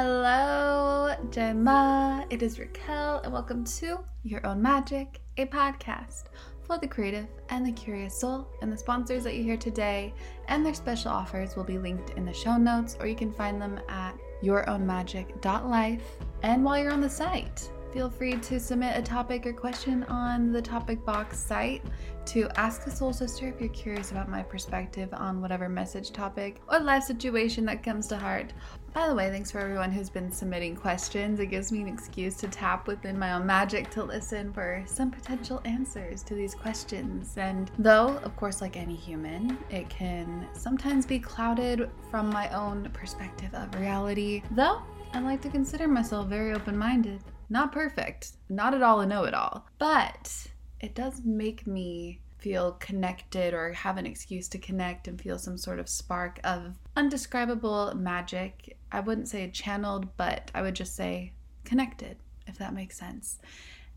[0.00, 2.24] Hello, Gemma.
[2.30, 6.26] It is Raquel, and welcome to Your Own Magic, a podcast
[6.64, 8.46] for the creative and the curious soul.
[8.62, 10.14] And the sponsors that you hear today
[10.46, 13.60] and their special offers will be linked in the show notes, or you can find
[13.60, 16.02] them at yourownmagic.life.
[16.44, 20.52] And while you're on the site, feel free to submit a topic or question on
[20.52, 21.82] the topic box site
[22.26, 26.60] to ask a soul sister if you're curious about my perspective on whatever message topic
[26.68, 28.52] or life situation that comes to heart.
[28.94, 31.38] By the way, thanks for everyone who's been submitting questions.
[31.40, 35.10] It gives me an excuse to tap within my own magic to listen for some
[35.10, 37.36] potential answers to these questions.
[37.36, 42.90] And though, of course, like any human, it can sometimes be clouded from my own
[42.92, 44.82] perspective of reality, though
[45.12, 47.22] I like to consider myself very open minded.
[47.50, 50.46] Not perfect, not at all a know it all, but
[50.80, 55.58] it does make me feel connected or have an excuse to connect and feel some
[55.58, 58.77] sort of spark of undescribable magic.
[58.90, 61.32] I wouldn't say channeled, but I would just say
[61.64, 63.38] connected, if that makes sense.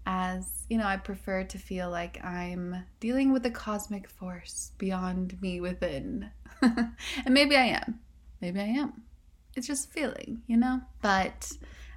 [0.06, 5.40] As you know, I prefer to feel like I'm dealing with a cosmic force beyond
[5.42, 6.32] me within.
[6.62, 6.94] and
[7.30, 8.00] maybe I am.
[8.42, 9.04] Maybe I am.
[9.56, 10.82] It's just feeling, you know?
[11.02, 11.52] But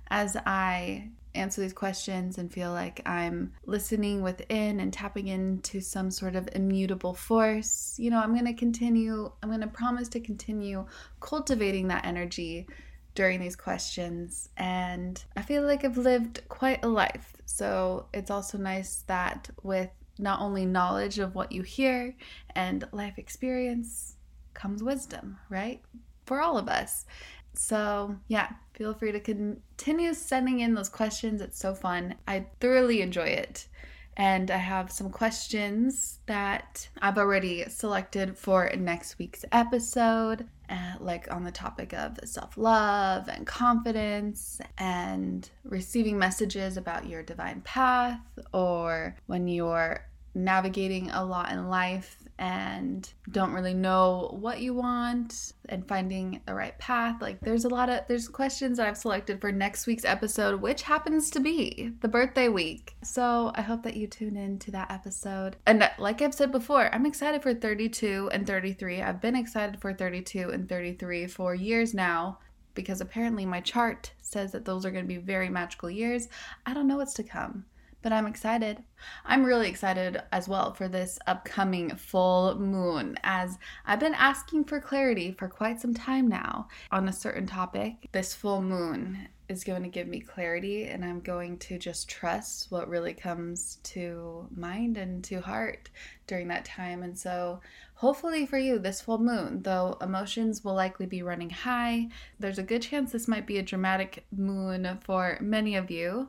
[0.08, 6.10] as I answer these questions and feel like I'm listening within and tapping into some
[6.10, 10.20] sort of immutable force, you know, I'm going to continue, I'm going to promise to
[10.20, 10.86] continue
[11.20, 12.66] cultivating that energy
[13.14, 14.48] during these questions.
[14.56, 17.34] And I feel like I've lived quite a life.
[17.46, 22.14] So it's also nice that with not only knowledge of what you hear
[22.54, 24.16] and life experience
[24.54, 25.80] comes wisdom, right?
[26.26, 27.06] For all of us.
[27.54, 31.40] So, yeah, feel free to continue sending in those questions.
[31.40, 32.16] It's so fun.
[32.26, 33.68] I thoroughly enjoy it.
[34.16, 41.32] And I have some questions that I've already selected for next week's episode, uh, like
[41.32, 48.20] on the topic of self love and confidence, and receiving messages about your divine path,
[48.52, 55.52] or when you're navigating a lot in life and don't really know what you want
[55.68, 57.22] and finding the right path.
[57.22, 60.82] Like there's a lot of there's questions that I've selected for next week's episode, which
[60.82, 62.96] happens to be the birthday week.
[63.02, 65.56] So I hope that you tune in to that episode.
[65.66, 69.02] And like I've said before, I'm excited for 32 and 33.
[69.02, 72.38] I've been excited for 32 and 33 for years now
[72.74, 76.28] because apparently my chart says that those are going to be very magical years.
[76.66, 77.66] I don't know what's to come
[78.04, 78.84] but I'm excited.
[79.24, 84.78] I'm really excited as well for this upcoming full moon, as I've been asking for
[84.78, 88.10] clarity for quite some time now on a certain topic.
[88.12, 92.70] This full moon is going to give me clarity, and I'm going to just trust
[92.70, 95.88] what really comes to mind and to heart
[96.26, 97.02] during that time.
[97.02, 97.60] And so,
[97.94, 102.62] hopefully, for you, this full moon, though emotions will likely be running high, there's a
[102.62, 106.28] good chance this might be a dramatic moon for many of you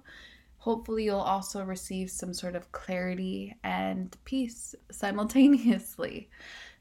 [0.66, 6.28] hopefully you'll also receive some sort of clarity and peace simultaneously.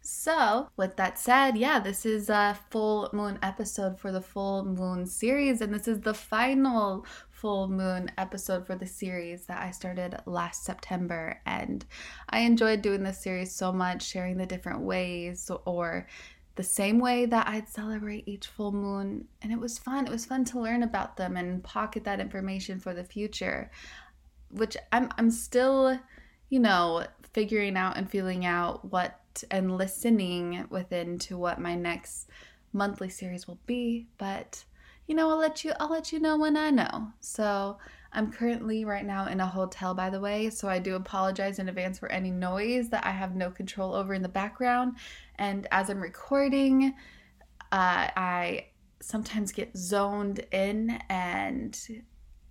[0.00, 5.05] So, with that said, yeah, this is a full moon episode for the full moon
[5.05, 10.17] series, and this is the final full moon episode for the series that I started
[10.25, 11.41] last September.
[11.44, 11.84] And
[12.31, 16.06] I enjoyed doing this series so much, sharing the different ways or
[16.57, 19.27] the same way that I'd celebrate each full moon.
[19.43, 20.07] And it was fun.
[20.07, 23.71] It was fun to learn about them and pocket that information for the future,
[24.51, 25.99] which I'm, I'm still,
[26.51, 29.21] you know, figuring out and feeling out what
[29.51, 32.31] and listening within to what my next
[32.73, 34.07] monthly series will be.
[34.17, 34.65] But,
[35.09, 37.09] you know, I'll let you, I'll let you know when I know.
[37.21, 37.79] So
[38.15, 41.69] I'm currently right now in a hotel, by the way, so I do apologize in
[41.69, 44.97] advance for any noise that I have no control over in the background.
[45.37, 46.95] And as I'm recording,
[47.73, 48.67] uh, I
[49.01, 51.79] sometimes get zoned in and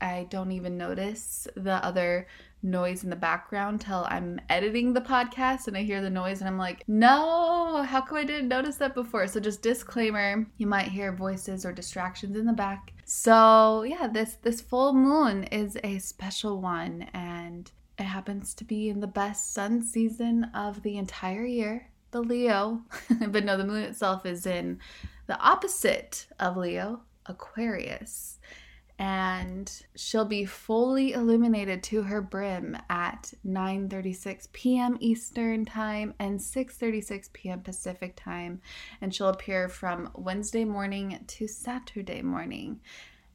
[0.02, 2.28] I don't even notice the other
[2.62, 6.48] noise in the background till I'm editing the podcast and I hear the noise and
[6.48, 9.28] I'm like, no, how come I didn't notice that before?
[9.28, 12.93] So just disclaimer, you might hear voices or distractions in the back.
[13.06, 18.90] So yeah, this this full moon is a special one and it happens to be
[18.90, 22.82] in the best sun season of the entire year, the Leo.
[23.28, 24.80] but no, the moon itself is in
[25.28, 28.40] the opposite of Leo, Aquarius
[29.00, 34.98] and she'll be fully illuminated to her brim at 9:36 p.m.
[35.00, 37.62] Eastern Time and 6:36 p.m.
[37.62, 38.62] Pacific Time
[39.02, 42.80] and she'll appear from Wednesday morning to Saturday morning.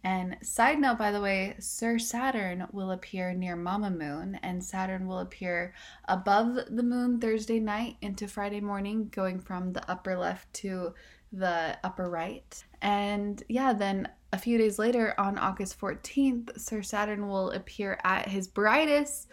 [0.05, 5.08] And side note by the way, Sir Saturn will appear near Mama Moon and Saturn
[5.08, 5.75] will appear
[6.06, 10.94] above the moon Thursday night into Friday morning going from the upper left to
[11.32, 12.64] the upper right.
[12.82, 18.28] And yeah, then a few days later, on August 14th, Sir Saturn will appear at
[18.28, 19.28] his brightest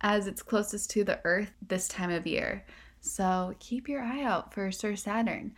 [0.00, 2.64] as it's closest to the Earth this time of year.
[3.00, 5.54] So keep your eye out for Sir Saturn.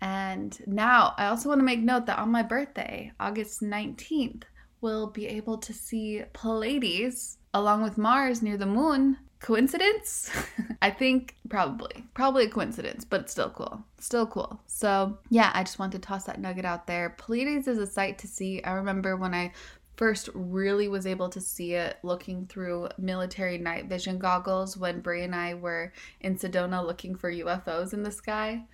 [0.00, 4.44] And now, I also want to make note that on my birthday, August 19th,
[4.80, 9.18] we'll be able to see Pleiades along with Mars near the moon.
[9.40, 10.30] Coincidence?
[10.82, 12.04] I think probably.
[12.14, 13.82] Probably a coincidence, but it's still cool.
[13.98, 14.60] Still cool.
[14.66, 17.10] So, yeah, I just want to toss that nugget out there.
[17.10, 18.62] Pleiades is a sight to see.
[18.62, 19.52] I remember when I
[19.96, 25.24] first really was able to see it looking through military night vision goggles when Brie
[25.24, 28.64] and I were in Sedona looking for UFOs in the sky.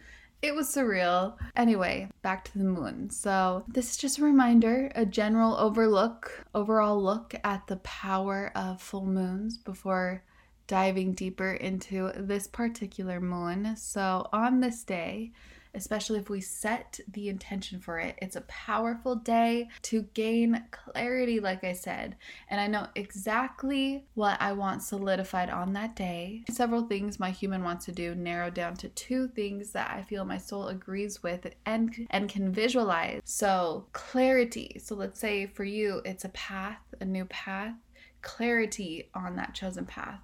[0.42, 1.36] It was surreal.
[1.56, 3.10] Anyway, back to the moon.
[3.10, 8.82] So, this is just a reminder, a general overlook, overall look at the power of
[8.82, 10.22] full moons before
[10.66, 13.76] diving deeper into this particular moon.
[13.76, 15.32] So, on this day,
[15.76, 18.18] especially if we set the intention for it.
[18.20, 22.16] It's a powerful day to gain clarity, like I said.
[22.48, 26.44] And I know exactly what I want solidified on that day.
[26.50, 30.24] Several things my human wants to do narrow down to two things that I feel
[30.24, 33.20] my soul agrees with and and can visualize.
[33.24, 34.80] So, clarity.
[34.82, 37.74] So let's say for you it's a path, a new path,
[38.22, 40.20] clarity on that chosen path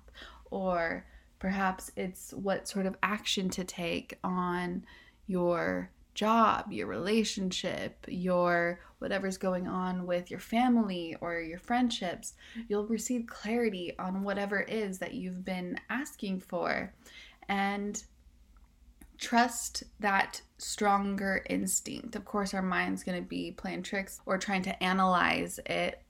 [0.52, 1.04] or
[1.38, 4.84] perhaps it's what sort of action to take on
[5.26, 12.34] your job, your relationship, your whatever's going on with your family or your friendships,
[12.68, 16.92] you'll receive clarity on whatever it is that you've been asking for.
[17.48, 18.02] And
[19.18, 22.14] trust that stronger instinct.
[22.14, 26.01] Of course, our mind's going to be playing tricks or trying to analyze it.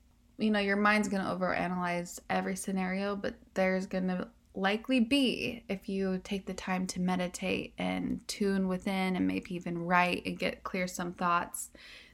[0.42, 5.62] You know, your mind's going to overanalyze every scenario, but there's going to likely be
[5.68, 10.36] if you take the time to meditate and tune within and maybe even write and
[10.36, 11.70] get clear some thoughts.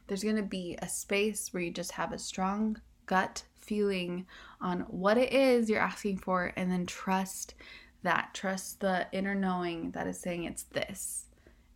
[0.07, 4.27] There's going to be a space where you just have a strong gut feeling
[4.61, 7.55] on what it is you're asking for and then trust
[8.03, 8.35] that.
[8.35, 11.28] Trust the inner knowing that is saying it's this.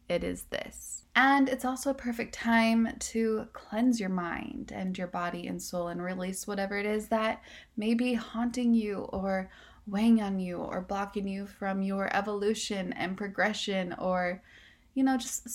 [0.08, 1.04] It is this.
[1.14, 5.88] And it's also a perfect time to cleanse your mind and your body and soul
[5.88, 7.42] and release whatever it is that
[7.76, 9.50] may be haunting you or
[9.86, 14.42] weighing on you or blocking you from your evolution and progression or,
[14.94, 15.48] you know, just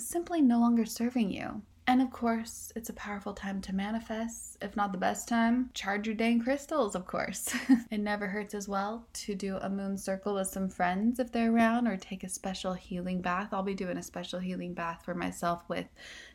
[0.00, 1.62] simply no longer serving you.
[1.88, 4.58] And of course, it's a powerful time to manifest.
[4.60, 7.54] If not the best time, charge your dang crystals, of course.
[7.90, 11.52] it never hurts as well to do a moon circle with some friends if they're
[11.52, 13.50] around or take a special healing bath.
[13.52, 15.86] I'll be doing a special healing bath for myself with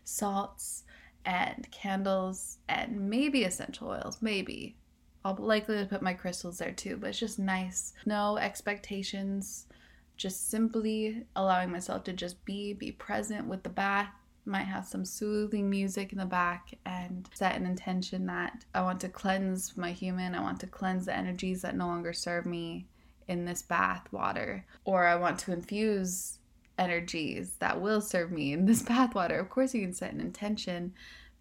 [0.06, 0.86] salts
[1.26, 4.78] and candles and maybe essential oils, maybe.
[5.26, 7.94] I'll likely put my crystals there too, but it's just nice.
[8.06, 9.68] No expectations,
[10.16, 14.14] just simply allowing myself to just be, be present with the bath.
[14.46, 19.00] Might have some soothing music in the back and set an intention that I want
[19.02, 20.34] to cleanse my human.
[20.34, 22.88] I want to cleanse the energies that no longer serve me
[23.28, 24.66] in this bath water.
[24.84, 26.40] Or I want to infuse
[26.80, 29.40] energies that will serve me in this bath water.
[29.40, 30.94] Of course, you can set an intention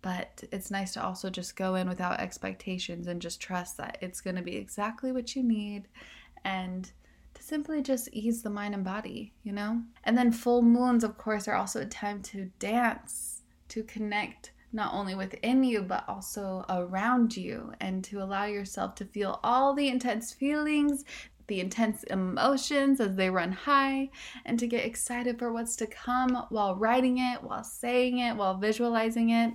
[0.02, 4.20] but it's nice to also just go in without expectations and just trust that it's
[4.20, 5.88] going to be exactly what you need
[6.44, 6.90] and
[7.40, 9.82] to simply just ease the mind and body, you know?
[10.04, 14.94] And then full moons, of course, are also a time to dance, to connect not
[14.94, 19.88] only within you, but also around you, and to allow yourself to feel all the
[19.88, 21.04] intense feelings,
[21.48, 24.08] the intense emotions as they run high,
[24.44, 28.56] and to get excited for what's to come while writing it, while saying it, while
[28.56, 29.52] visualizing it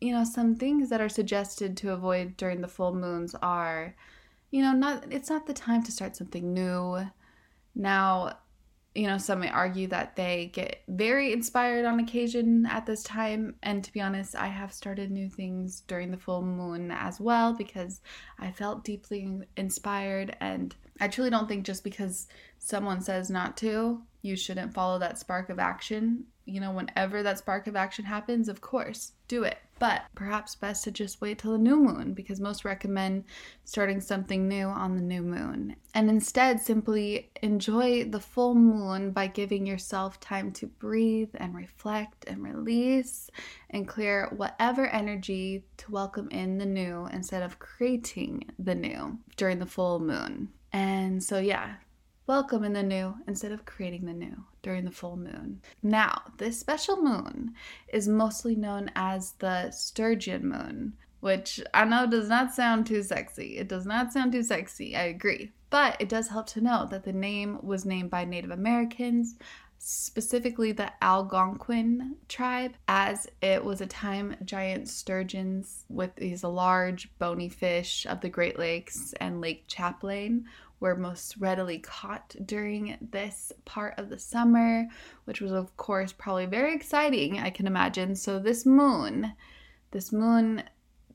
[0.00, 3.94] you know, some things that are suggested to avoid during the full moons are,
[4.50, 7.00] you know, not it's not the time to start something new.
[7.74, 8.38] Now,
[8.94, 13.54] you know, some may argue that they get very inspired on occasion at this time.
[13.62, 17.52] And to be honest, I have started new things during the full moon as well
[17.52, 18.00] because
[18.40, 20.36] I felt deeply inspired.
[20.40, 22.26] And I truly don't think just because
[22.58, 26.24] someone says not to, you shouldn't follow that spark of action.
[26.48, 29.58] You know, whenever that spark of action happens, of course, do it.
[29.78, 33.24] But perhaps best to just wait till the new moon because most recommend
[33.64, 35.76] starting something new on the new moon.
[35.94, 42.24] And instead, simply enjoy the full moon by giving yourself time to breathe and reflect
[42.26, 43.30] and release
[43.70, 49.58] and clear whatever energy to welcome in the new instead of creating the new during
[49.58, 50.48] the full moon.
[50.72, 51.74] And so, yeah,
[52.28, 55.62] welcome in the new instead of creating the new during the full moon.
[55.82, 57.54] Now, this special moon
[57.90, 63.56] is mostly known as the Sturgeon moon, which I know does not sound too sexy.
[63.56, 65.52] It does not sound too sexy, I agree.
[65.70, 69.36] But it does help to know that the name was named by Native Americans
[69.78, 77.48] specifically the Algonquin tribe, as it was a time giant sturgeons with these large bony
[77.48, 80.46] fish of the Great Lakes and Lake Champlain
[80.80, 84.86] were most readily caught during this part of the summer,
[85.24, 88.14] which was, of course, probably very exciting, I can imagine.
[88.14, 89.32] So, this moon,
[89.90, 90.62] this moon,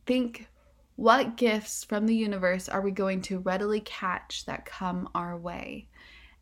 [0.05, 0.47] think
[0.95, 5.87] what gifts from the universe are we going to readily catch that come our way?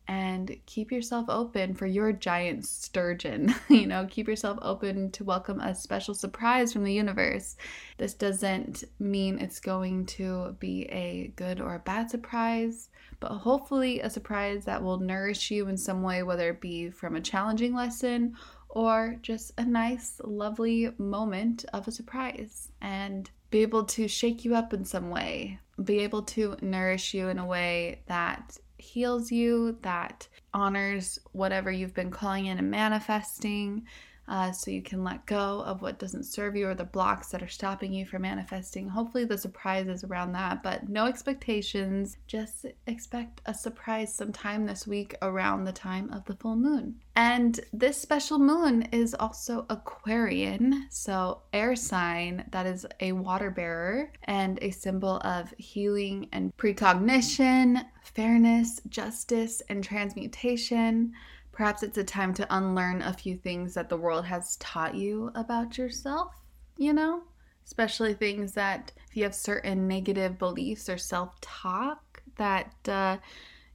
[0.08, 3.54] And keep yourself open for your giant sturgeon.
[3.68, 7.56] you know, keep yourself open to welcome a special surprise from the universe.
[7.98, 12.88] This doesn't mean it's going to be a good or a bad surprise,
[13.20, 17.16] but hopefully a surprise that will nourish you in some way, whether it be from
[17.16, 18.36] a challenging lesson
[18.68, 24.54] or just a nice, lovely moment of a surprise and be able to shake you
[24.54, 29.78] up in some way, be able to nourish you in a way that heals you,
[29.82, 33.86] that honors whatever you've been calling in and manifesting,
[34.28, 37.42] uh, so you can let go of what doesn't serve you or the blocks that
[37.42, 38.88] are stopping you from manifesting.
[38.88, 42.16] Hopefully, the surprise is around that, but no expectations.
[42.26, 46.96] Just expect a surprise sometime this week around the time of the full moon.
[47.14, 54.10] And this special moon is also Aquarian, so air sign that is a water bearer
[54.24, 61.12] and a symbol of healing and precognition, fairness, justice, and transmutation.
[61.52, 65.30] Perhaps it's a time to unlearn a few things that the world has taught you
[65.34, 66.34] about yourself,
[66.76, 67.22] you know?
[67.64, 73.18] Especially things that, if you have certain negative beliefs or self talk that uh,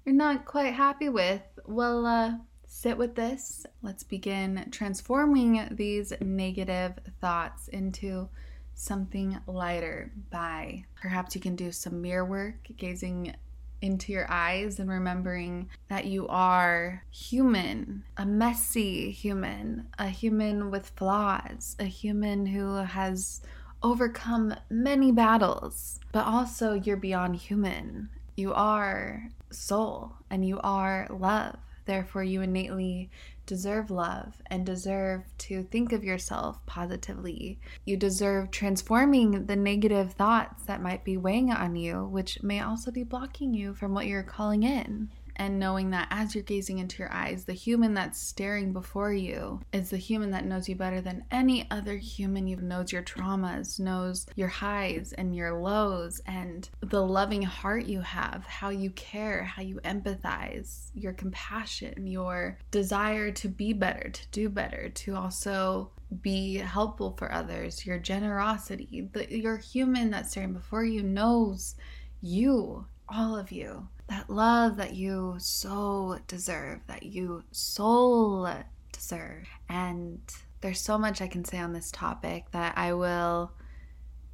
[0.05, 2.33] you're not quite happy with, well, uh,
[2.65, 3.65] sit with this.
[3.81, 8.27] Let's begin transforming these negative thoughts into
[8.73, 13.35] something lighter by perhaps you can do some mirror work, gazing
[13.81, 20.91] into your eyes and remembering that you are human, a messy human, a human with
[20.95, 23.41] flaws, a human who has
[23.83, 28.09] overcome many battles, but also you're beyond human.
[28.35, 31.57] You are soul and you are love.
[31.85, 33.09] Therefore, you innately
[33.47, 37.59] deserve love and deserve to think of yourself positively.
[37.85, 42.91] You deserve transforming the negative thoughts that might be weighing on you, which may also
[42.91, 46.99] be blocking you from what you're calling in and knowing that as you're gazing into
[46.99, 51.01] your eyes, the human that's staring before you is the human that knows you better
[51.01, 52.47] than any other human.
[52.47, 58.01] You knows your traumas, knows your highs and your lows, and the loving heart you
[58.01, 64.27] have, how you care, how you empathize, your compassion, your desire to be better, to
[64.31, 65.91] do better, to also
[66.21, 69.09] be helpful for others, your generosity.
[69.11, 71.75] The, your human that's staring before you knows
[72.21, 78.49] you, all of you that love that you so deserve, that you soul
[78.91, 79.47] deserve.
[79.69, 80.19] And
[80.61, 83.51] there's so much I can say on this topic that I will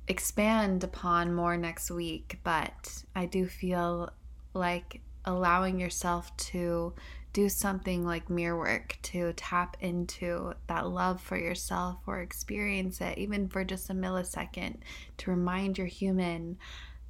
[0.07, 4.09] expand upon more next week, but I do feel
[4.53, 6.93] like allowing yourself to
[7.31, 13.17] do something like mirror work to tap into that love for yourself or experience it,
[13.17, 14.77] even for just a millisecond,
[15.17, 16.57] to remind you're human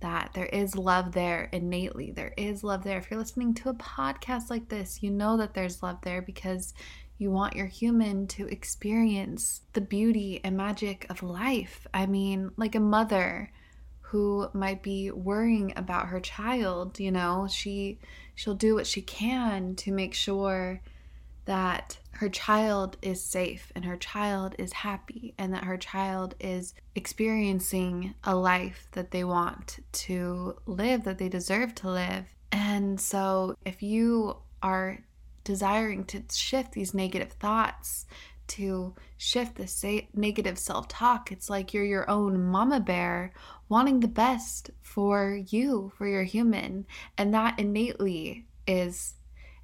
[0.04, 2.12] that there is love there innately.
[2.12, 2.98] There is love there.
[2.98, 6.74] If you're listening to a podcast like this, you know that there's love there because
[7.18, 11.88] you want your human to experience the beauty and magic of life.
[11.94, 13.50] I mean, like a mother
[14.02, 17.98] who might be worrying about her child, you know, she
[18.36, 20.82] she'll do what she can to make sure
[21.46, 26.74] that her child is safe and her child is happy and that her child is
[26.96, 32.26] experiencing a life that they want to live, that they deserve to live.
[32.52, 35.00] And so, if you are
[35.44, 38.06] desiring to shift these negative thoughts,
[38.46, 43.34] to shift the negative self talk, it's like you're your own mama bear
[43.70, 46.86] wanting the best for you, for your human.
[47.18, 49.16] And that innately is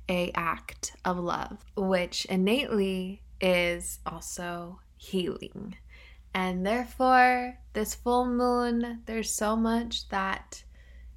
[0.09, 5.75] a act of love, which innately is also healing.
[6.33, 10.63] And therefore, this full moon, there's so much that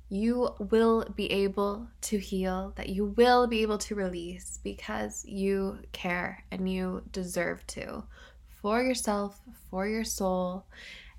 [0.08, 5.78] you will be able to heal, that you will be able to release because you
[5.92, 8.04] care and you deserve to
[8.60, 10.66] for yourself, for your soul.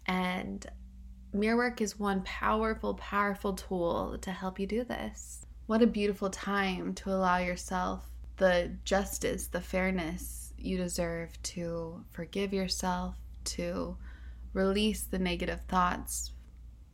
[0.05, 0.65] And
[1.33, 5.42] mirror work is one powerful, powerful tool to help you do this.
[5.65, 8.05] What a beautiful time to allow yourself
[8.35, 13.15] the justice, the fairness you deserve to forgive yourself,
[13.45, 13.95] to
[14.51, 16.31] release the negative thoughts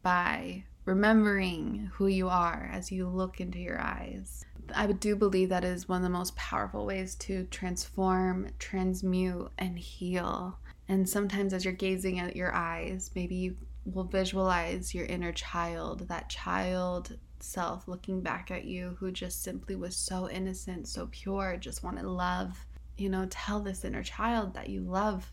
[0.04, 4.46] by remembering who you are as you look into your eyes.
[4.76, 9.80] I do believe that is one of the most powerful ways to transform, transmute, and
[9.80, 10.60] heal.
[10.88, 16.08] And sometimes, as you're gazing at your eyes, maybe you will visualize your inner child,
[16.08, 21.58] that child self looking back at you who just simply was so innocent, so pure,
[21.58, 22.65] just wanted love.
[22.98, 25.31] You know, tell this inner child that you love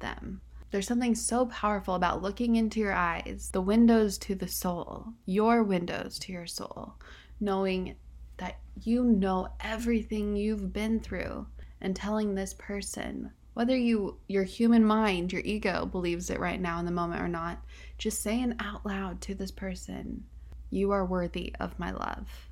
[0.00, 0.40] them.
[0.70, 5.62] There's something so powerful about looking into your eyes, the windows to the soul, your
[5.62, 6.94] windows to your soul,
[7.40, 7.96] knowing
[8.36, 11.46] that you know everything you've been through
[11.80, 16.78] and telling this person whether you your human mind your ego believes it right now
[16.78, 17.60] in the moment or not
[17.98, 20.22] just saying out loud to this person
[20.70, 22.48] you are worthy of my love.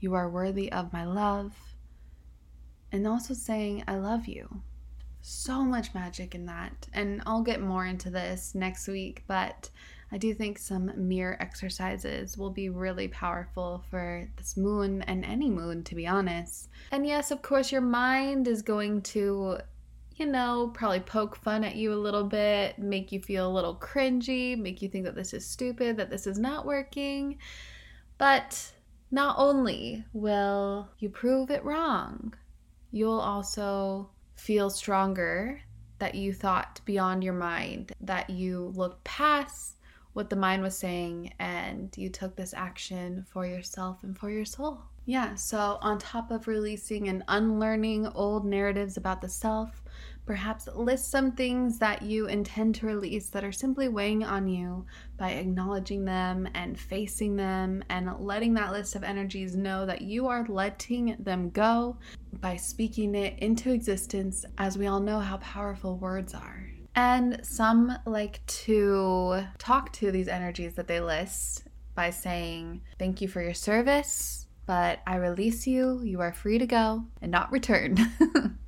[0.00, 1.52] You are worthy of my love.
[2.92, 4.62] And also saying i love you.
[5.20, 6.86] So much magic in that.
[6.92, 9.70] And i'll get more into this next week but
[10.12, 15.50] I do think some mirror exercises will be really powerful for this moon and any
[15.50, 16.68] moon, to be honest.
[16.92, 19.58] And yes, of course, your mind is going to,
[20.16, 23.76] you know, probably poke fun at you a little bit, make you feel a little
[23.76, 27.38] cringy, make you think that this is stupid, that this is not working.
[28.18, 28.72] But
[29.10, 32.34] not only will you prove it wrong,
[32.90, 35.60] you'll also feel stronger
[35.98, 39.76] that you thought beyond your mind, that you looked past
[40.14, 44.46] what the mind was saying and you took this action for yourself and for your
[44.46, 44.80] soul.
[45.04, 49.82] Yeah, so on top of releasing and unlearning old narratives about the self,
[50.26, 54.84] perhaps list some things that you intend to release that are simply weighing on you
[55.16, 60.26] by acknowledging them and facing them and letting that list of energies know that you
[60.26, 61.96] are letting them go
[62.40, 66.68] by speaking it into existence, as we all know how powerful words are.
[66.96, 71.64] And some like to talk to these energies that they list
[71.94, 76.02] by saying, Thank you for your service, but I release you.
[76.02, 77.98] You are free to go and not return.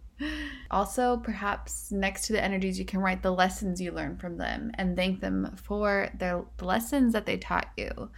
[0.71, 4.71] also, perhaps next to the energies, you can write the lessons you learned from them
[4.75, 8.11] and thank them for their the lessons that they taught you.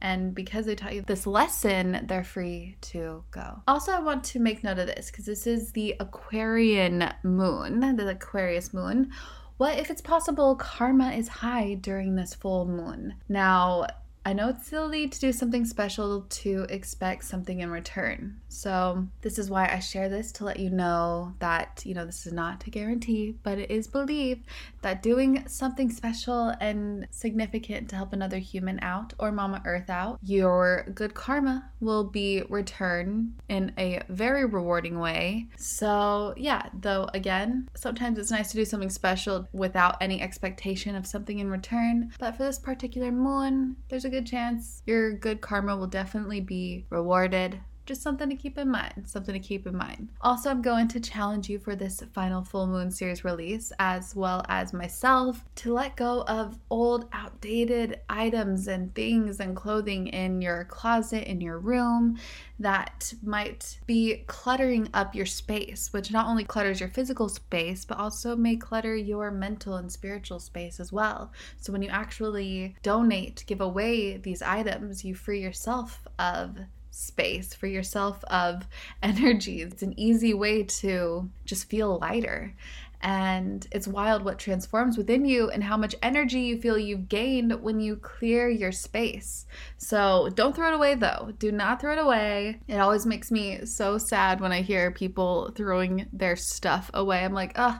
[0.00, 3.62] And because they taught you this lesson, they're free to go.
[3.66, 8.08] Also, I want to make note of this because this is the Aquarian moon, the
[8.08, 9.10] Aquarius moon,
[9.56, 13.14] what if it's possible karma is high during this full moon?
[13.28, 13.88] Now,
[14.28, 18.38] I know it's silly to do something special to expect something in return.
[18.50, 22.26] So, this is why I share this to let you know that, you know, this
[22.26, 24.44] is not a guarantee, but it is believed
[24.82, 30.18] that doing something special and significant to help another human out or Mama Earth out,
[30.22, 35.46] your good karma will be returned in a very rewarding way.
[35.56, 41.06] So, yeah, though, again, sometimes it's nice to do something special without any expectation of
[41.06, 45.76] something in return, but for this particular moon, there's a good chance your good karma
[45.76, 49.04] will definitely be rewarded just something to keep in mind.
[49.06, 50.08] Something to keep in mind.
[50.20, 54.44] Also, I'm going to challenge you for this final full moon series release, as well
[54.48, 60.64] as myself, to let go of old, outdated items and things and clothing in your
[60.64, 62.18] closet, in your room
[62.60, 67.98] that might be cluttering up your space, which not only clutters your physical space, but
[67.98, 71.32] also may clutter your mental and spiritual space as well.
[71.58, 76.58] So, when you actually donate, give away these items, you free yourself of
[76.98, 78.66] space for yourself of
[79.02, 79.62] energy.
[79.62, 82.54] It's an easy way to just feel lighter.
[83.00, 87.62] And it's wild what transforms within you and how much energy you feel you've gained
[87.62, 89.46] when you clear your space.
[89.76, 91.32] So don't throw it away though.
[91.38, 92.60] Do not throw it away.
[92.66, 97.24] It always makes me so sad when I hear people throwing their stuff away.
[97.24, 97.78] I'm like, oh,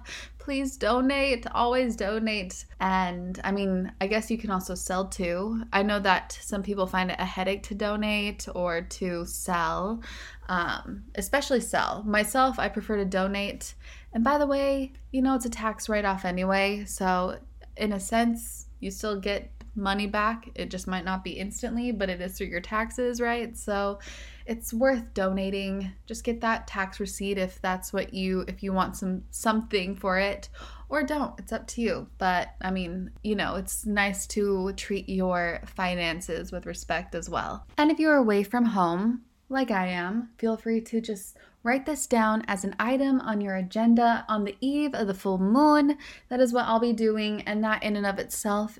[0.49, 1.47] please donate.
[1.53, 2.65] Always donate.
[2.81, 5.63] And I mean, I guess you can also sell too.
[5.75, 10.03] I know that some people find it a headache to donate or to sell,
[10.49, 12.03] um, especially sell.
[12.05, 13.75] Myself, I prefer to donate.
[14.15, 16.87] And by the way, you know, it's a tax write off anyway.
[16.87, 17.39] So,
[17.77, 20.51] in a sense, you still get money back.
[20.55, 23.57] It just might not be instantly, but it is through your taxes, right?
[23.57, 24.01] So,
[24.47, 25.93] it's worth donating.
[26.07, 30.19] Just get that tax receipt if that's what you if you want some something for
[30.19, 30.49] it
[30.89, 31.39] or don't.
[31.39, 32.09] It's up to you.
[32.19, 37.67] But I mean, you know, it's nice to treat your finances with respect as well.
[37.77, 42.07] And if you're away from home, like I am, feel free to just write this
[42.07, 45.97] down as an item on your agenda on the eve of the full moon.
[46.29, 48.79] That is what I'll be doing, and that in and of itself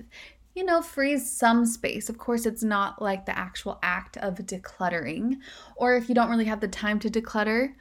[0.59, 2.09] you know, frees some space.
[2.09, 5.37] Of course, it's not like the actual act of decluttering.
[5.77, 7.75] Or if you don't really have the time to declutter,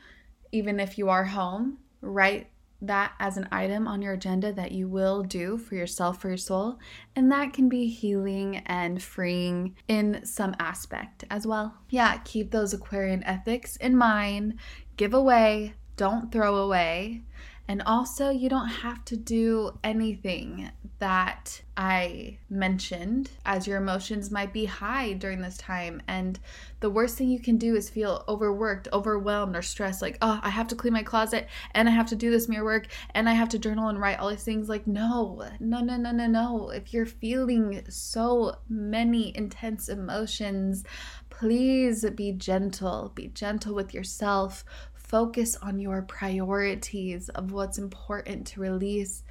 [0.52, 4.86] even if you are home, write that as an item on your agenda that you
[4.86, 6.78] will do for yourself, for your soul.
[7.16, 11.74] And that can be healing and freeing in some aspect as well.
[11.90, 14.60] Yeah, keep those Aquarian ethics in mind.
[14.96, 17.24] Give away, don't throw away.
[17.70, 24.54] And also, you don't have to do anything that I mentioned, as your emotions might
[24.54, 26.00] be high during this time.
[26.08, 26.40] And
[26.80, 30.48] the worst thing you can do is feel overworked, overwhelmed, or stressed like, oh, I
[30.48, 33.34] have to clean my closet and I have to do this mirror work and I
[33.34, 34.70] have to journal and write all these things.
[34.70, 36.70] Like, no, no, no, no, no, no.
[36.70, 40.84] If you're feeling so many intense emotions,
[41.28, 43.12] please be gentle.
[43.14, 44.64] Be gentle with yourself
[45.08, 49.24] focus on your priorities of what's important to release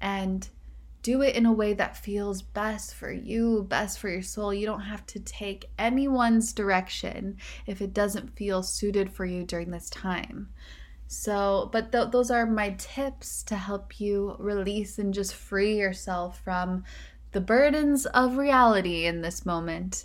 [0.00, 0.48] and
[1.02, 4.52] do it in a way that feels best for you, best for your soul.
[4.52, 9.70] You don't have to take anyone's direction if it doesn't feel suited for you during
[9.70, 10.50] this time.
[11.06, 16.40] So, but th- those are my tips to help you release and just free yourself
[16.40, 16.84] from
[17.32, 20.04] the burdens of reality in this moment.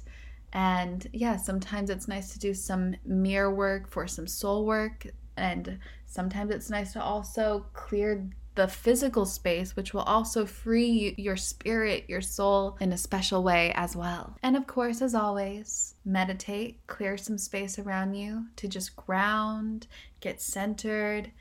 [0.55, 5.05] And yeah, sometimes it's nice to do some mirror work for some soul work.
[5.35, 11.35] And sometimes it's nice to also clear the physical space, which will also free your
[11.35, 14.37] spirit, your soul in a special way as well.
[14.43, 19.87] And of course, as always, meditate, clear some space around you to just ground,
[20.21, 21.31] get centered,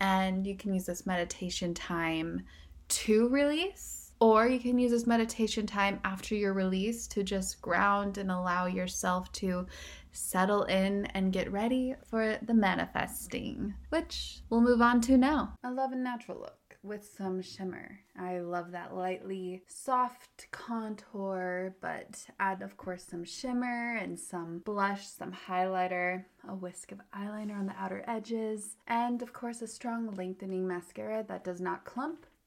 [0.00, 2.40] and you can use this meditation time
[2.88, 8.18] to release or you can use this meditation time after your release to just ground
[8.18, 9.66] and allow yourself to
[10.12, 15.52] settle in and get ready for the manifesting, which we'll move on to now.
[15.64, 17.98] I love a natural look with some shimmer.
[18.16, 25.04] I love that lightly soft contour, but add, of course, some shimmer and some blush,
[25.04, 30.12] some highlighter, a whisk of eyeliner on the outer edges, and of course, a strong
[30.14, 32.24] lengthening mascara that does not clump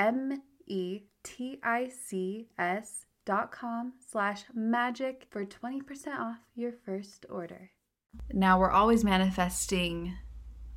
[0.00, 5.82] M E T I C S dot com slash magic for 20%
[6.18, 7.70] off your first order.
[8.32, 10.16] Now we're always manifesting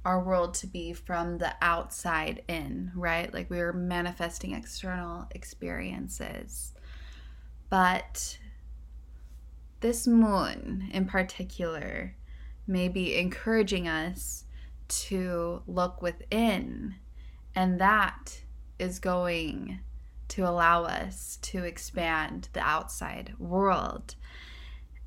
[0.03, 3.33] our world to be from the outside in, right?
[3.33, 6.73] Like we're manifesting external experiences.
[7.69, 8.37] But
[9.79, 12.17] this moon in particular
[12.67, 14.43] may be encouraging us
[14.87, 16.95] to look within,
[17.55, 18.43] and that
[18.79, 19.79] is going
[20.29, 24.15] to allow us to expand the outside world.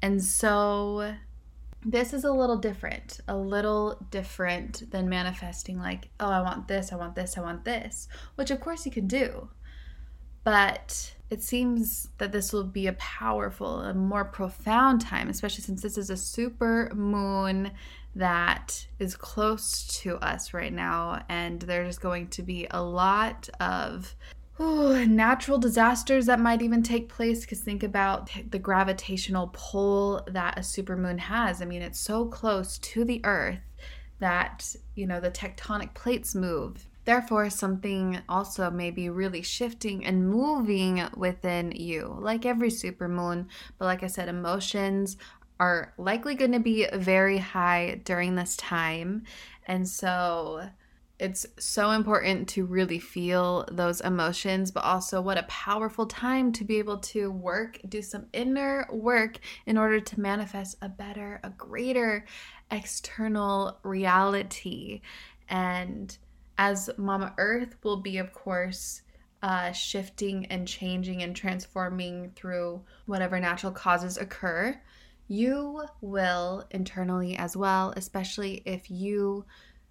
[0.02, 1.14] And so
[1.85, 6.92] this is a little different, a little different than manifesting like, oh, I want this,
[6.92, 9.48] I want this, I want this, which of course you can do.
[10.44, 15.83] But it seems that this will be a powerful and more profound time, especially since
[15.83, 17.72] this is a super moon
[18.16, 21.22] that is close to us right now.
[21.29, 24.16] And there's going to be a lot of
[24.59, 30.57] Ooh, natural disasters that might even take place because think about the gravitational pull that
[30.57, 31.61] a supermoon has.
[31.61, 33.59] I mean, it's so close to the earth
[34.18, 36.88] that, you know, the tectonic plates move.
[37.05, 43.48] Therefore, something also may be really shifting and moving within you, like every supermoon.
[43.79, 45.18] But like I said, emotions
[45.59, 49.25] are likely going to be very high during this time.
[49.66, 50.69] And so
[51.19, 56.64] it's so important to really feel those emotions, but also what a powerful time to
[56.64, 61.51] be able to work, do some inner work in order to manifest a better, a
[61.51, 62.27] greater
[62.71, 65.01] external reality.
[65.49, 66.16] And
[66.59, 69.01] as Mama Earth will be, of course,
[69.42, 74.79] uh, shifting and changing and transforming through whatever natural causes occur,
[75.28, 79.44] you will internally as well, especially if you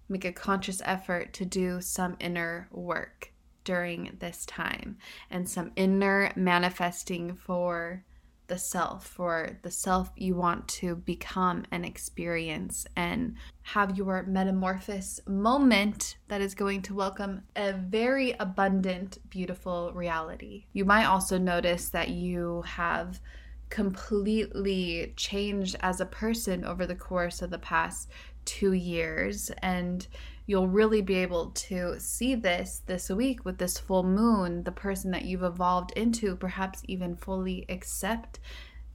[0.08, 3.32] make a conscious effort to do some inner work
[3.64, 4.96] during this time
[5.30, 8.04] and some inner manifesting for
[8.46, 15.20] the self, for the self you want to become and experience, and have your metamorphosis
[15.26, 20.66] moment that is going to welcome a very abundant, beautiful reality.
[20.72, 23.20] You might also notice that you have
[23.68, 28.08] completely changed as a person over the course of the past
[28.44, 30.06] two years and
[30.46, 35.10] you'll really be able to see this this week with this full moon the person
[35.10, 38.38] that you've evolved into perhaps even fully accept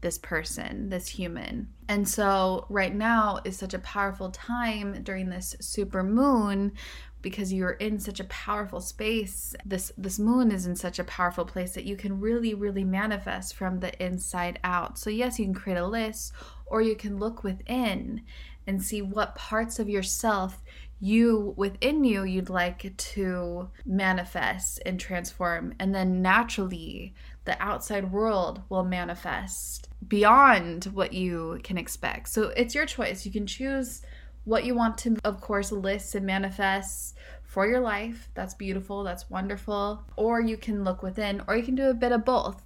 [0.01, 1.67] this person, this human.
[1.87, 6.73] And so, right now is such a powerful time during this super moon
[7.21, 9.55] because you're in such a powerful space.
[9.65, 13.55] This this moon is in such a powerful place that you can really really manifest
[13.55, 14.97] from the inside out.
[14.97, 16.33] So, yes, you can create a list
[16.65, 18.21] or you can look within
[18.67, 20.61] and see what parts of yourself
[21.03, 27.13] you within you you'd like to manifest and transform and then naturally
[27.45, 33.31] the outside world will manifest beyond what you can expect so it's your choice you
[33.31, 34.03] can choose
[34.43, 39.29] what you want to of course list and manifest for your life that's beautiful that's
[39.29, 42.63] wonderful or you can look within or you can do a bit of both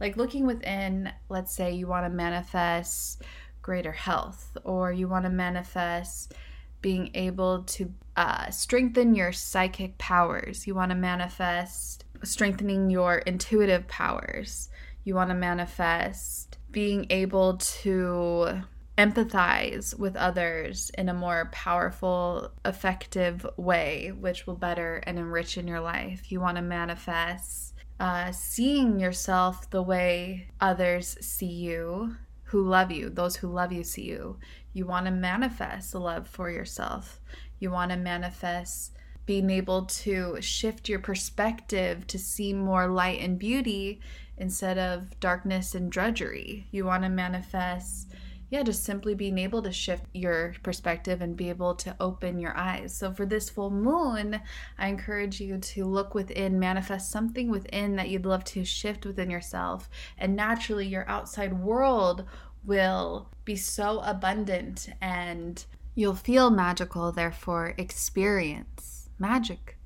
[0.00, 3.22] like looking within let's say you want to manifest
[3.64, 6.34] greater health, or you want to manifest
[6.82, 10.66] being able to uh, strengthen your psychic powers.
[10.66, 14.68] You want to manifest strengthening your intuitive powers.
[15.02, 18.60] You want to manifest being able to
[18.96, 25.66] empathize with others in a more powerful, effective way, which will better and enrich in
[25.66, 26.30] your life.
[26.30, 33.08] You want to manifest uh, seeing yourself the way others see you who love you,
[33.08, 34.38] those who love you see you.
[34.72, 37.20] You want to manifest love for yourself.
[37.58, 38.92] You want to manifest
[39.26, 44.00] being able to shift your perspective to see more light and beauty
[44.36, 46.66] instead of darkness and drudgery.
[46.70, 48.12] You want to manifest
[48.50, 52.56] yeah, just simply being able to shift your perspective and be able to open your
[52.56, 52.94] eyes.
[52.94, 54.40] So, for this full moon,
[54.78, 59.30] I encourage you to look within, manifest something within that you'd love to shift within
[59.30, 59.88] yourself.
[60.18, 62.24] And naturally, your outside world
[62.64, 69.76] will be so abundant and you'll feel magical, therefore, experience magic,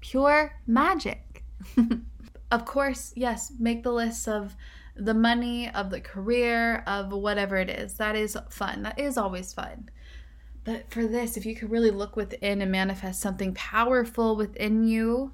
[0.00, 1.44] pure magic.
[2.50, 4.56] of course, yes, make the list of
[4.98, 7.94] the money, of the career, of whatever it is.
[7.94, 8.82] That is fun.
[8.82, 9.88] That is always fun.
[10.64, 15.32] But for this, if you could really look within and manifest something powerful within you,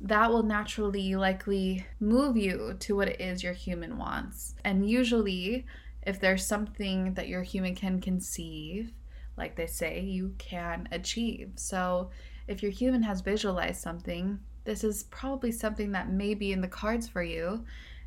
[0.00, 4.54] that will naturally likely move you to what it is your human wants.
[4.64, 5.66] And usually,
[6.04, 8.92] if there's something that your human can conceive,
[9.36, 11.52] like they say, you can achieve.
[11.54, 12.10] So,
[12.48, 16.68] if your human has visualized something, this is probably something that may be in the
[16.68, 17.64] cards for you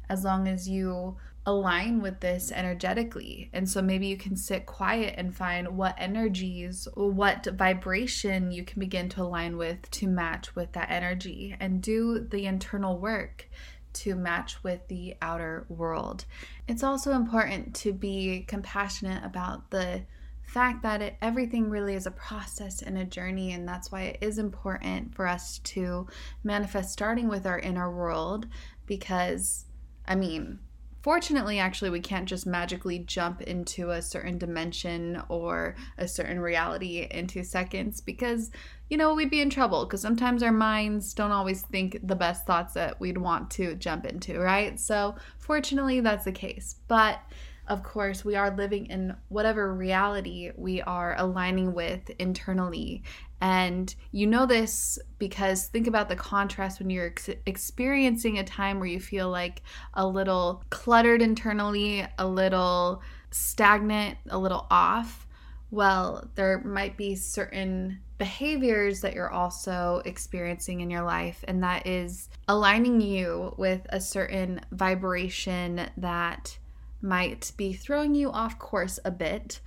[0.10, 3.50] as long as you align with this energetically.
[3.54, 8.80] And so maybe you can sit quiet and find what energies, what vibration you can
[8.80, 13.48] begin to align with to match with that energy and do the internal work
[13.94, 16.26] to match with the outer world.
[16.68, 20.04] It's also important to be compassionate about the
[20.44, 24.18] fact that it, everything really is a process and a journey, and that's why it
[24.22, 26.08] is important for us to
[26.44, 28.48] manifest starting with our inner world
[28.86, 29.65] because
[30.08, 30.60] I mean,
[31.02, 37.08] fortunately, actually, we can't just magically jump into a certain dimension or a certain reality
[37.12, 38.52] in two seconds because,
[38.90, 42.46] you know, we'd be in trouble because sometimes our minds don't always think the best
[42.46, 44.80] thoughts that we'd want to jump into, right?
[44.80, 46.76] So, fortunately, that's the case.
[46.88, 47.20] But
[47.68, 53.04] of course, we are living in whatever reality we are aligning with internally.
[53.42, 58.80] And you know this because think about the contrast when you're ex- experiencing a time
[58.80, 59.62] where you feel like
[59.94, 63.02] a little cluttered internally, a little
[63.32, 65.28] stagnant, a little off.
[65.72, 71.86] Well, there might be certain behaviors that you're also experiencing in your life, and that
[71.86, 76.58] is aligning you with a certain vibration that
[77.02, 79.60] might be throwing you off course a bit,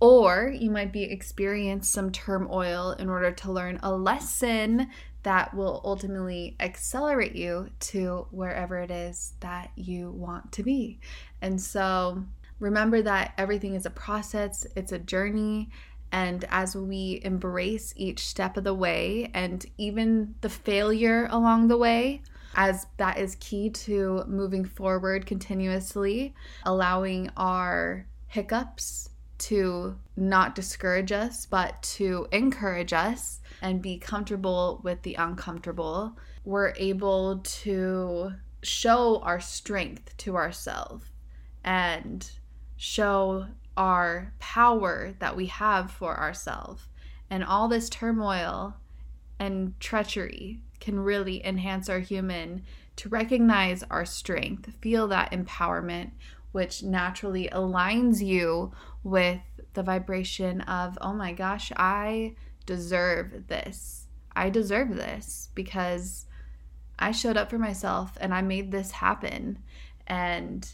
[0.00, 4.88] or you might be experiencing some turmoil in order to learn a lesson
[5.22, 11.00] that will ultimately accelerate you to wherever it is that you want to be.
[11.42, 12.24] And so
[12.60, 15.70] remember that everything is a process, it's a journey.
[16.12, 21.76] And as we embrace each step of the way and even the failure along the
[21.76, 22.22] way,
[22.56, 31.44] as that is key to moving forward continuously, allowing our hiccups to not discourage us,
[31.44, 36.16] but to encourage us and be comfortable with the uncomfortable.
[36.44, 41.04] We're able to show our strength to ourselves
[41.62, 42.28] and
[42.76, 46.88] show our power that we have for ourselves.
[47.28, 48.76] And all this turmoil
[49.38, 52.62] and treachery can really enhance our human
[52.94, 56.12] to recognize our strength, feel that empowerment,
[56.52, 58.70] which naturally aligns you
[59.02, 59.40] with
[59.74, 64.06] the vibration of, oh my gosh, I deserve this.
[64.36, 66.26] I deserve this because
[67.00, 69.58] I showed up for myself and I made this happen.
[70.06, 70.72] And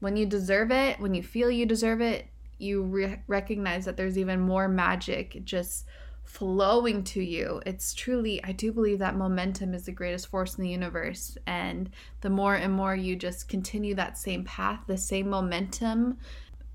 [0.00, 4.18] when you deserve it, when you feel you deserve it, you re- recognize that there's
[4.18, 5.86] even more magic just
[6.26, 7.62] flowing to you.
[7.64, 11.38] It's truly, I do believe that momentum is the greatest force in the universe.
[11.46, 11.88] And
[12.20, 16.18] the more and more you just continue that same path, the same momentum,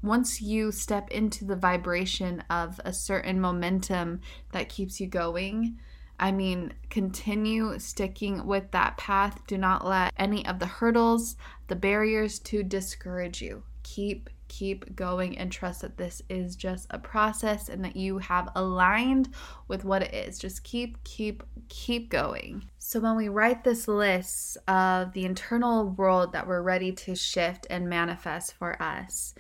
[0.02, 5.78] once you step into the vibration of a certain momentum that keeps you going,
[6.20, 9.42] I mean, continue sticking with that path.
[9.48, 11.36] Do not let any of the hurdles,
[11.68, 13.64] the barriers to discourage you.
[13.84, 18.50] Keep keep going and trust that this is just a process and that you have
[18.56, 19.30] aligned
[19.70, 20.38] with what it is.
[20.38, 22.70] Just keep, keep, keep going.
[22.78, 27.66] So, when we write this list of the internal world that we're ready to shift
[27.70, 29.34] and manifest for us,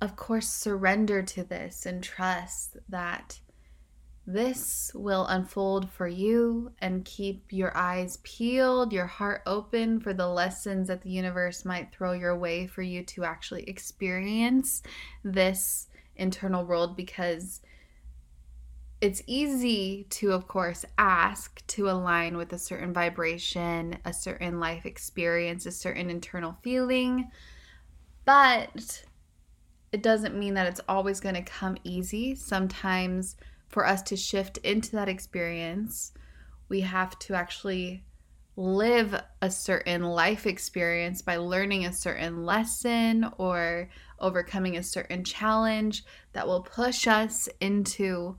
[0.00, 3.40] of course, surrender to this and trust that
[4.26, 10.26] this will unfold for you and keep your eyes peeled, your heart open for the
[10.26, 14.82] lessons that the universe might throw your way for you to actually experience
[15.22, 15.86] this
[16.16, 17.60] internal world because
[19.00, 24.86] it's easy to, of course, ask to align with a certain vibration, a certain life
[24.86, 27.30] experience, a certain internal feeling,
[28.24, 29.04] but
[29.92, 32.34] it doesn't mean that it's always going to come easy.
[32.34, 33.36] Sometimes
[33.68, 36.12] for us to shift into that experience,
[36.68, 38.04] we have to actually
[38.56, 46.04] live a certain life experience by learning a certain lesson or overcoming a certain challenge
[46.32, 48.36] that will push us into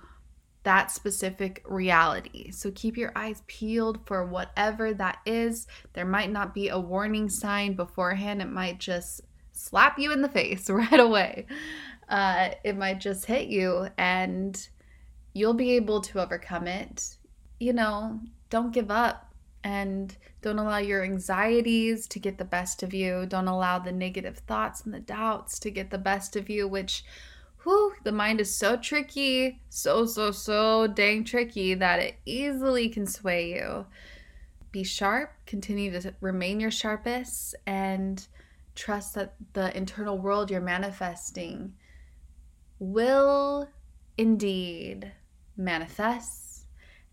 [0.63, 2.51] that specific reality.
[2.51, 5.67] So keep your eyes peeled for whatever that is.
[5.93, 10.29] There might not be a warning sign beforehand, it might just slap you in the
[10.29, 11.45] face right away.
[12.09, 14.67] Uh, it might just hit you and
[15.38, 17.17] you'll be able to overcome it.
[17.60, 18.19] You know,
[18.50, 23.26] don't give up and don't allow your anxieties to get the best of you.
[23.28, 27.04] Don't allow the negative thoughts and the doubts to get the best of you, which
[27.63, 33.06] whew, the mind is so tricky, so, so, so dang tricky that it easily can
[33.06, 33.86] sway you.
[34.71, 38.26] Be sharp, continue to remain your sharpest, and
[38.73, 41.73] trust that the internal world you're manifesting
[42.80, 43.67] will
[44.17, 45.12] indeed
[45.57, 46.65] manifests,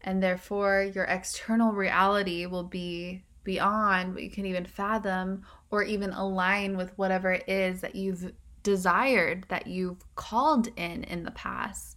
[0.03, 6.11] and therefore your external reality will be beyond what you can even fathom or even
[6.11, 11.97] align with whatever it is that you've desired, that you've called in in the past.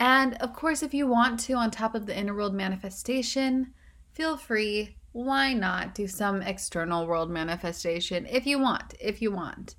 [0.00, 3.72] And of course, if you want to, on top of the inner world manifestation,
[4.12, 4.96] feel free.
[5.12, 8.94] Why not do some external world manifestation if you want?
[8.98, 9.74] If you want.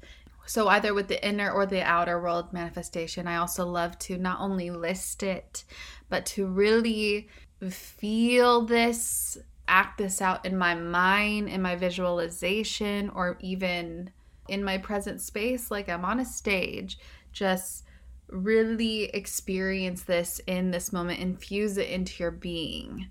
[0.45, 4.39] So, either with the inner or the outer world manifestation, I also love to not
[4.41, 5.63] only list it,
[6.09, 7.29] but to really
[7.69, 9.37] feel this,
[9.67, 14.11] act this out in my mind, in my visualization, or even
[14.49, 16.99] in my present space, like I'm on a stage.
[17.31, 17.85] Just
[18.27, 23.07] really experience this in this moment, infuse it into your being.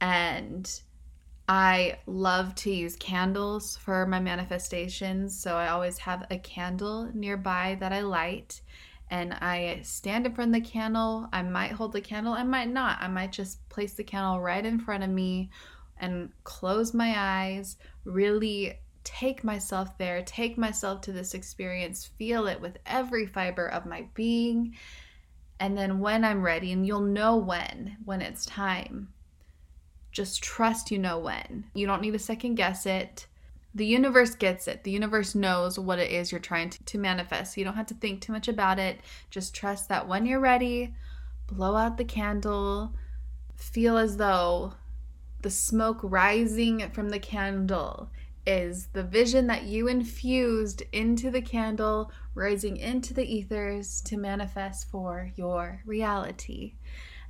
[0.00, 0.80] And
[1.48, 5.38] I love to use candles for my manifestations.
[5.38, 8.60] So I always have a candle nearby that I light
[9.10, 11.28] and I stand in front of the candle.
[11.32, 12.98] I might hold the candle, I might not.
[13.00, 15.50] I might just place the candle right in front of me
[15.98, 22.60] and close my eyes, really take myself there, take myself to this experience, feel it
[22.60, 24.74] with every fiber of my being.
[25.60, 29.08] And then when I'm ready, and you'll know when, when it's time,
[30.16, 31.66] just trust you know when.
[31.74, 33.26] You don't need to second guess it.
[33.74, 34.82] The universe gets it.
[34.82, 37.58] The universe knows what it is you're trying to, to manifest.
[37.58, 39.00] you don't have to think too much about it.
[39.28, 40.94] Just trust that when you're ready,
[41.46, 42.94] blow out the candle,
[43.56, 44.72] feel as though
[45.42, 48.08] the smoke rising from the candle
[48.46, 54.88] is the vision that you infused into the candle, rising into the ethers to manifest
[54.88, 56.72] for your reality.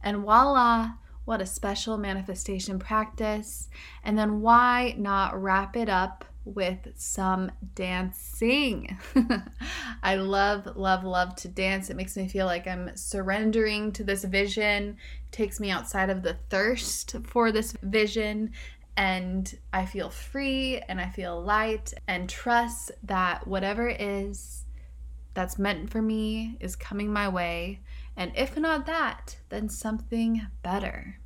[0.05, 0.93] And voila,
[1.27, 3.69] what a special manifestation practice.
[4.03, 8.97] And then why not wrap it up with some dancing?
[10.03, 11.91] I love, love, love to dance.
[11.91, 14.97] It makes me feel like I'm surrendering to this vision,
[15.27, 18.53] it takes me outside of the thirst for this vision
[18.97, 24.65] and I feel free and I feel light and trust that whatever is
[25.35, 27.81] that's meant for me is coming my way.
[28.17, 31.19] And if not that, then something better.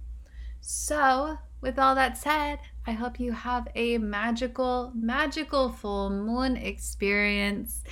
[0.61, 7.85] So, with all that said, I hope you have a magical, magical full moon experience.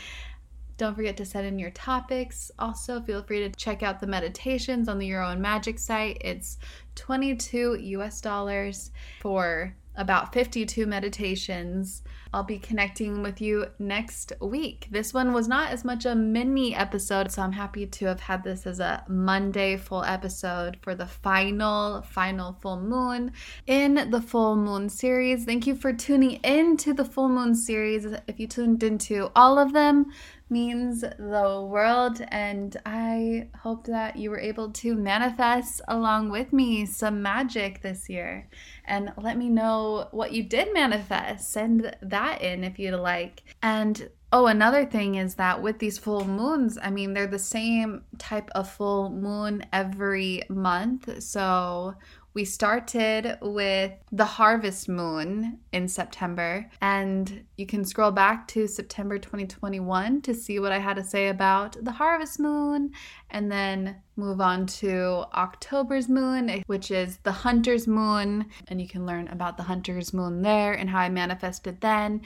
[0.76, 2.50] Don't forget to set in your topics.
[2.58, 6.18] Also, feel free to check out the meditations on the Your Own Magic site.
[6.20, 6.58] It's
[6.94, 8.90] 22 US dollars
[9.20, 12.02] for about 52 meditations.
[12.32, 14.88] I'll be connecting with you next week.
[14.90, 18.44] This one was not as much a mini episode, so I'm happy to have had
[18.44, 23.32] this as a Monday full episode for the final, final full moon
[23.66, 25.44] in the full moon series.
[25.44, 28.04] Thank you for tuning in to the full moon series.
[28.26, 30.06] If you tuned into all of them,
[30.50, 32.22] means the world.
[32.28, 38.08] And I hope that you were able to manifest along with me some magic this
[38.08, 38.48] year.
[38.84, 41.50] And let me know what you did manifest.
[41.50, 43.42] Send that in if you'd like.
[43.62, 48.04] And Oh, another thing is that with these full moons, I mean, they're the same
[48.18, 51.22] type of full moon every month.
[51.22, 51.94] So
[52.34, 59.18] we started with the harvest moon in September, and you can scroll back to September
[59.18, 62.92] 2021 to see what I had to say about the harvest moon,
[63.30, 69.06] and then move on to October's moon, which is the hunter's moon, and you can
[69.06, 72.22] learn about the hunter's moon there and how I manifested then.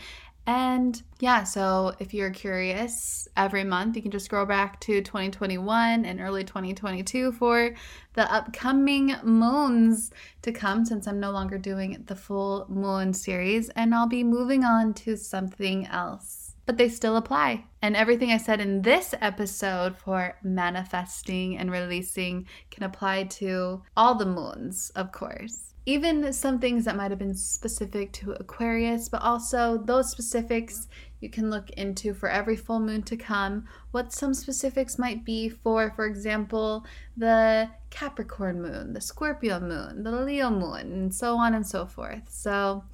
[0.47, 6.05] And yeah, so if you're curious, every month you can just scroll back to 2021
[6.05, 7.75] and early 2022 for
[8.15, 10.11] the upcoming moons
[10.43, 14.65] to come since I'm no longer doing the full moon series and I'll be moving
[14.65, 16.57] on to something else.
[16.67, 17.65] But they still apply.
[17.81, 24.17] And everything I said in this episode for manifesting and releasing can apply to all
[24.17, 29.23] the moons, of course even some things that might have been specific to Aquarius, but
[29.23, 30.89] also those specifics
[31.21, 35.49] you can look into for every full moon to come, what some specifics might be
[35.49, 36.85] for, for example,
[37.17, 42.29] the Capricorn moon, the Scorpio moon, the Leo moon, and so on and so forth.
[42.29, 42.85] So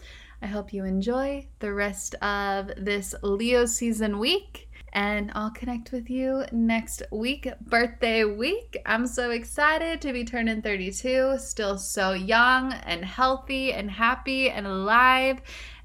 [0.40, 6.08] I hope you enjoy the rest of this Leo season week and I'll connect with
[6.08, 8.76] you next week, birthday week.
[8.86, 14.66] I'm so excited to be turning 32, still so young and healthy and happy and
[14.66, 15.40] alive.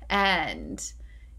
[0.09, 0.83] And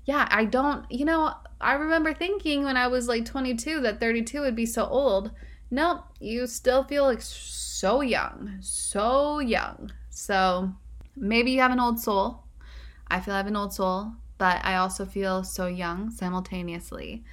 [0.05, 4.41] yeah, I don't, you know, I remember thinking when I was like 22 that 32
[4.41, 5.31] would be so old.
[5.71, 9.91] Nope, you still feel like so young, so young.
[10.11, 10.73] So
[11.17, 12.45] maybe you have an old soul.
[13.09, 17.25] I feel I have an old soul, but I also feel so young simultaneously.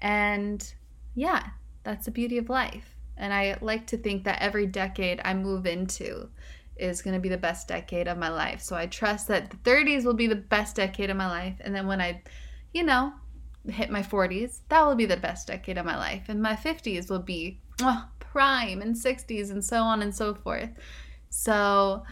[0.00, 0.72] And
[1.14, 1.44] yeah,
[1.84, 2.96] that's the beauty of life.
[3.16, 6.28] And I like to think that every decade I move into
[6.76, 8.60] is going to be the best decade of my life.
[8.60, 11.56] So I trust that the 30s will be the best decade of my life.
[11.60, 12.22] And then when I,
[12.72, 13.12] you know,
[13.68, 16.26] hit my 40s, that will be the best decade of my life.
[16.28, 20.70] And my 50s will be oh, prime and 60s and so on and so forth.
[21.30, 22.04] So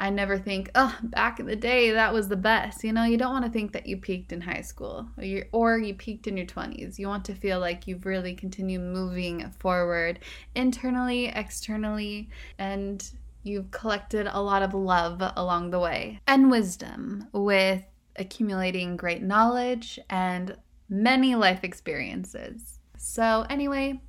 [0.00, 2.82] I never think, oh, back in the day, that was the best.
[2.82, 5.44] You know, you don't want to think that you peaked in high school or you,
[5.52, 6.98] or you peaked in your 20s.
[6.98, 10.20] You want to feel like you've really continued moving forward
[10.54, 13.06] internally, externally, and
[13.42, 17.84] you've collected a lot of love along the way and wisdom with
[18.16, 20.56] accumulating great knowledge and
[20.88, 22.80] many life experiences.
[22.96, 24.00] So, anyway,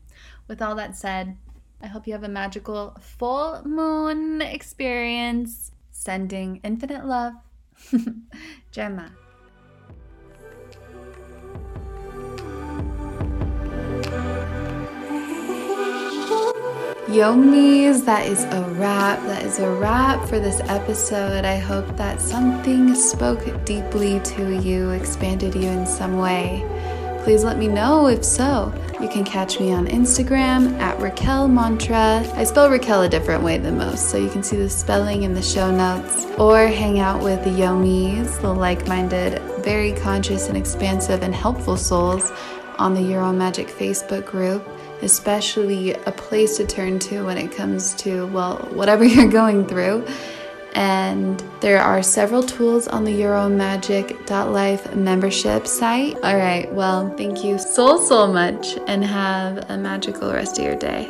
[0.47, 1.35] with all that said,
[1.81, 5.70] I hope you have a magical full moon experience
[6.01, 7.33] sending infinite love
[8.71, 9.11] Gemma.
[17.07, 19.19] Yomis, that is a wrap.
[19.27, 21.45] That is a wrap for this episode.
[21.45, 26.65] I hope that something spoke deeply to you, expanded you in some way.
[27.24, 28.74] Please let me know if so.
[28.99, 32.26] You can catch me on Instagram at Raquel Mantra.
[32.36, 35.34] I spell Raquel a different way than most, so you can see the spelling in
[35.36, 36.26] the show notes.
[36.39, 41.78] Or hang out with the Yomis, the like minded, very conscious and expansive and helpful
[41.78, 42.32] souls
[42.80, 44.67] on the Own Magic Facebook group
[45.01, 50.05] especially a place to turn to when it comes to, well, whatever you're going through.
[50.74, 56.15] And there are several tools on the YourOwnMagic.life membership site.
[56.24, 60.76] All right, well, thank you so, so much and have a magical rest of your
[60.76, 61.09] day.